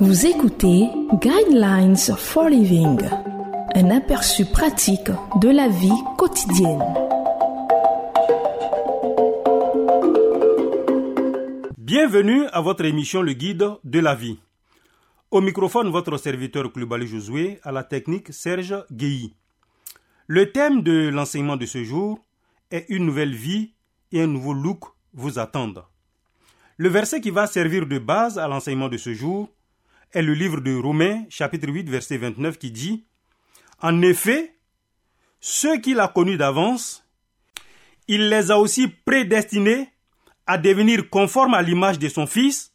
[0.00, 3.00] Vous écoutez Guidelines for Living,
[3.74, 6.84] un aperçu pratique de la vie quotidienne.
[11.76, 14.38] Bienvenue à votre émission Le Guide de la vie.
[15.32, 19.34] Au microphone, votre serviteur Clubali Josué, à la technique Serge Guéhi.
[20.28, 22.20] Le thème de l'enseignement de ce jour
[22.70, 23.72] est une nouvelle vie
[24.12, 25.82] et un nouveau look vous attendent.
[26.76, 29.48] Le verset qui va servir de base à l'enseignement de ce jour
[30.12, 33.04] est le livre de Romains, chapitre 8, verset 29, qui dit
[33.80, 34.54] En effet,
[35.40, 37.04] ceux qu'il a connus d'avance,
[38.08, 39.90] il les a aussi prédestinés
[40.46, 42.72] à devenir conformes à l'image de son Fils,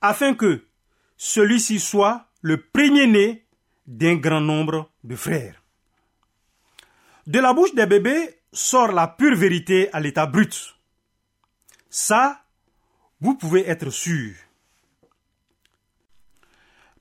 [0.00, 0.64] afin que
[1.16, 3.46] celui-ci soit le premier-né
[3.86, 5.62] d'un grand nombre de frères.
[7.26, 10.76] De la bouche des bébés sort la pure vérité à l'état brut.
[11.90, 12.42] Ça,
[13.20, 14.34] vous pouvez être sûr.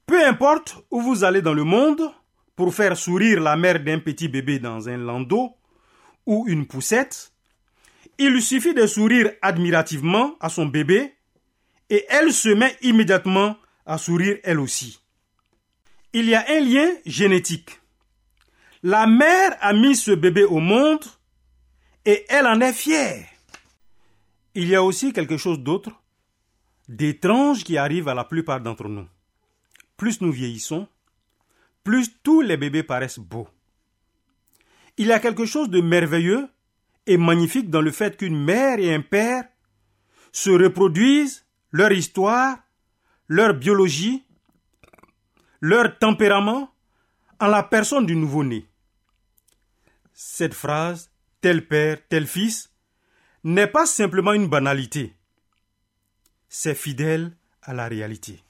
[0.08, 2.02] Peu importe où vous allez dans le monde,
[2.56, 5.58] pour faire sourire la mère d'un petit bébé dans un landau
[6.26, 7.34] ou une poussette,
[8.18, 11.14] il suffit de sourire admirativement à son bébé
[11.90, 15.02] et elle se met immédiatement à sourire elle aussi.
[16.14, 17.82] Il y a un lien génétique.
[18.84, 21.04] La mère a mis ce bébé au monde
[22.06, 23.26] et elle en est fière.
[24.56, 25.92] Il y a aussi quelque chose d'autre,
[26.88, 29.08] d'étrange qui arrive à la plupart d'entre nous
[29.98, 30.88] plus nous vieillissons,
[31.84, 33.48] plus tous les bébés paraissent beaux.
[34.98, 36.48] Il y a quelque chose de merveilleux
[37.06, 39.46] et magnifique dans le fait qu'une mère et un père
[40.32, 42.58] se reproduisent leur histoire,
[43.28, 44.24] leur biologie,
[45.62, 46.72] leur tempérament
[47.40, 48.66] en la personne du nouveau-né.
[50.14, 52.72] Cette phrase, tel père, tel fils,
[53.44, 55.16] n'est pas simplement une banalité.
[56.50, 58.42] C'est fidèle à la réalité.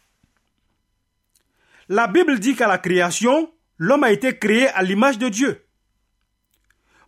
[1.89, 5.65] La Bible dit qu'à la création, l'homme a été créé à l'image de Dieu.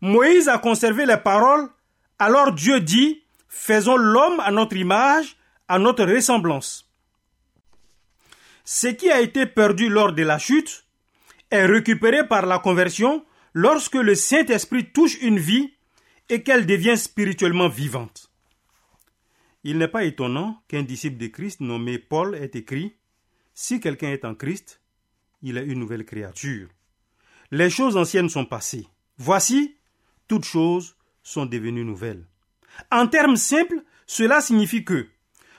[0.02, 1.68] Moïse a conservé les paroles,
[2.18, 5.36] alors Dieu dit, faisons l'homme à notre image,
[5.68, 6.90] à notre ressemblance.
[8.64, 10.86] Ce qui a été perdu lors de la chute
[11.52, 15.74] est récupéré par la conversion lorsque le Saint-Esprit touche une vie
[16.30, 18.32] et qu'elle devient spirituellement vivante.
[19.64, 22.96] Il n'est pas étonnant qu'un disciple de Christ nommé Paul ait écrit
[23.62, 24.80] si quelqu'un est en Christ,
[25.42, 26.70] il est une nouvelle créature.
[27.52, 28.88] Les choses anciennes sont passées.
[29.18, 29.76] Voici,
[30.30, 32.26] toutes choses sont devenues nouvelles.
[32.90, 35.10] En termes simples, cela signifie que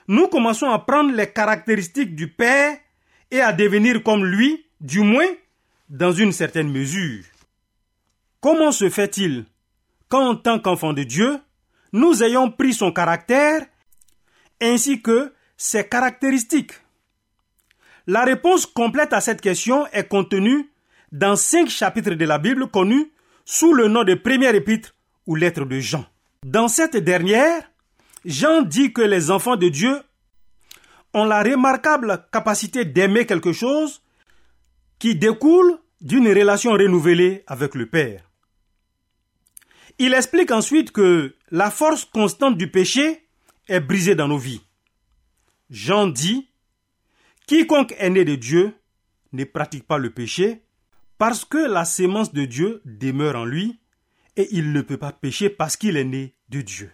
[0.09, 2.79] nous commençons à prendre les caractéristiques du Père
[3.31, 5.29] et à devenir comme lui, du moins
[5.91, 7.25] dans une certaine mesure.
[8.41, 9.45] Comment se fait-il
[10.09, 11.39] qu'en tant qu'enfant de Dieu,
[11.93, 13.67] nous ayons pris son caractère
[14.59, 16.73] ainsi que ses caractéristiques?
[18.11, 20.69] La réponse complète à cette question est contenue
[21.13, 23.13] dans cinq chapitres de la Bible connus
[23.45, 24.97] sous le nom de première épître
[25.29, 26.05] ou lettre de Jean.
[26.45, 27.63] Dans cette dernière,
[28.25, 29.97] Jean dit que les enfants de Dieu
[31.15, 34.03] ont la remarquable capacité d'aimer quelque chose
[34.99, 38.29] qui découle d'une relation renouvelée avec le Père.
[40.01, 43.29] Il explique ensuite que la force constante du péché
[43.69, 44.63] est brisée dans nos vies.
[45.71, 46.50] Jean dit
[47.51, 48.77] Quiconque est né de Dieu
[49.33, 50.63] ne pratique pas le péché
[51.19, 53.81] parce que la sémence de Dieu demeure en lui
[54.37, 56.93] et il ne peut pas pécher parce qu'il est né de Dieu.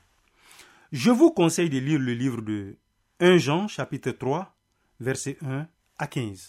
[0.93, 2.79] Je vous conseille de lire le livre de
[3.21, 4.57] 1 Jean chapitre 3
[4.99, 5.69] versets 1
[5.99, 6.49] à 15.